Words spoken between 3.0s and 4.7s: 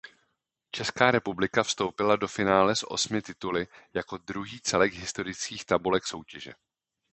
tituly jako druhý